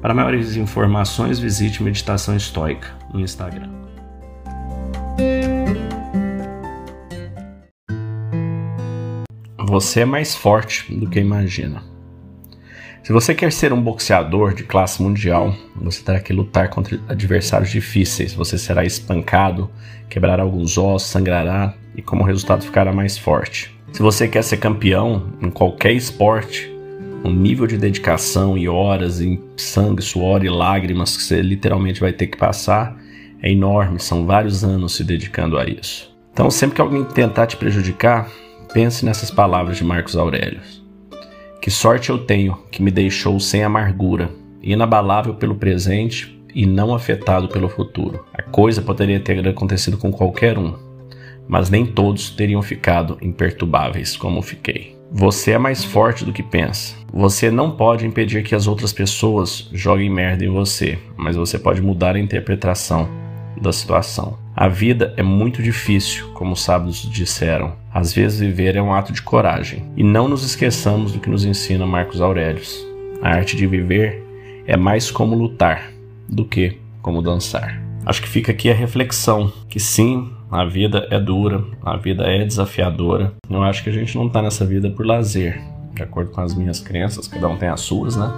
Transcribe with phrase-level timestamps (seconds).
[0.00, 3.68] Para maiores informações, visite Meditação Estoica no Instagram.
[9.58, 11.82] Você é mais forte do que imagina.
[13.02, 17.70] Se você quer ser um boxeador de classe mundial, você terá que lutar contra adversários
[17.70, 18.32] difíceis.
[18.32, 19.70] Você será espancado,
[20.08, 23.78] quebrará alguns ossos, sangrará e, como resultado, ficará mais forte.
[23.92, 26.69] Se você quer ser campeão em qualquer esporte,
[27.22, 32.12] o nível de dedicação e horas em sangue, suor e lágrimas que você literalmente vai
[32.12, 32.96] ter que passar
[33.42, 36.14] é enorme, são vários anos se dedicando a isso.
[36.32, 38.30] Então, sempre que alguém tentar te prejudicar,
[38.72, 40.60] pense nessas palavras de Marcos Aurélio.
[41.60, 44.30] Que sorte eu tenho que me deixou sem amargura,
[44.62, 48.24] inabalável pelo presente e não afetado pelo futuro.
[48.32, 50.74] A coisa poderia ter acontecido com qualquer um,
[51.48, 54.99] mas nem todos teriam ficado imperturbáveis como fiquei.
[55.12, 56.94] Você é mais forte do que pensa.
[57.12, 61.82] Você não pode impedir que as outras pessoas joguem merda em você, mas você pode
[61.82, 63.08] mudar a interpretação
[63.60, 64.38] da situação.
[64.54, 67.72] A vida é muito difícil, como os sábios disseram.
[67.92, 69.82] Às vezes viver é um ato de coragem.
[69.96, 72.86] E não nos esqueçamos do que nos ensina Marcos Aurelius.
[73.20, 74.24] A arte de viver
[74.64, 75.90] é mais como lutar
[76.28, 77.82] do que como dançar.
[78.06, 82.44] Acho que fica aqui a reflexão que sim, a vida é dura, a vida é
[82.44, 83.32] desafiadora.
[83.48, 85.60] Eu acho que a gente não está nessa vida por lazer,
[85.94, 88.32] de acordo com as minhas crenças, cada um tem as suas, né?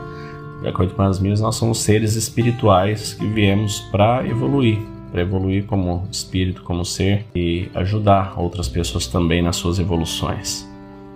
[0.60, 4.78] De acordo com as minhas, nós somos seres espirituais que viemos para evoluir,
[5.10, 10.70] para evoluir como espírito, como ser e ajudar outras pessoas também nas suas evoluções.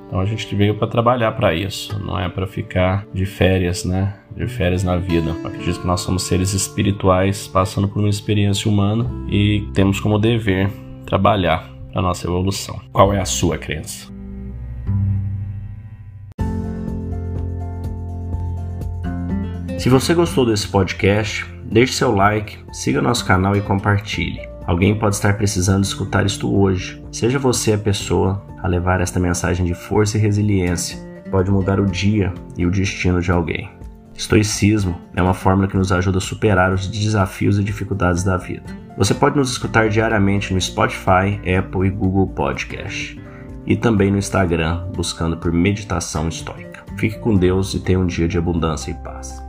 [0.06, 4.14] Então a gente veio para trabalhar para isso, não é para ficar de férias, né?
[4.34, 5.30] De férias na vida.
[5.30, 10.18] Eu acredito que nós somos seres espirituais passando por uma experiência humana e temos como
[10.18, 10.70] dever
[11.06, 12.78] trabalhar a nossa evolução.
[12.92, 14.14] Qual é a sua crença?
[19.78, 24.40] Se você gostou desse podcast, deixe seu like, siga nosso canal e compartilhe.
[24.66, 27.00] Alguém pode estar precisando escutar isto hoje.
[27.12, 30.98] Seja você a pessoa a levar esta mensagem de força e resiliência.
[31.30, 33.70] Pode mudar o dia e o destino de alguém.
[34.12, 38.85] Estoicismo é uma fórmula que nos ajuda a superar os desafios e dificuldades da vida.
[38.96, 43.20] Você pode nos escutar diariamente no Spotify, Apple e Google Podcast
[43.66, 46.82] e também no Instagram buscando por Meditação Estoica.
[46.96, 49.45] Fique com Deus e tenha um dia de abundância e paz.